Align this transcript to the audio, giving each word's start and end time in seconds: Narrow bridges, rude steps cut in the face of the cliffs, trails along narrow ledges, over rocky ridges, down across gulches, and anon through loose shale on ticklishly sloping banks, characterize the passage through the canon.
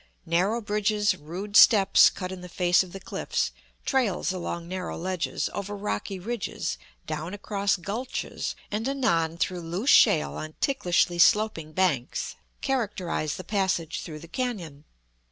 Narrow 0.25 0.61
bridges, 0.61 1.13
rude 1.15 1.55
steps 1.55 2.09
cut 2.09 2.31
in 2.31 2.41
the 2.41 2.49
face 2.49 2.81
of 2.81 2.91
the 2.91 2.99
cliffs, 2.99 3.51
trails 3.85 4.33
along 4.33 4.67
narrow 4.67 4.97
ledges, 4.97 5.47
over 5.53 5.77
rocky 5.77 6.17
ridges, 6.17 6.79
down 7.05 7.35
across 7.35 7.75
gulches, 7.77 8.55
and 8.71 8.89
anon 8.89 9.37
through 9.37 9.61
loose 9.61 9.91
shale 9.91 10.37
on 10.37 10.55
ticklishly 10.59 11.19
sloping 11.19 11.71
banks, 11.71 12.35
characterize 12.61 13.35
the 13.35 13.43
passage 13.43 14.01
through 14.01 14.17
the 14.17 14.27
canon. 14.27 14.85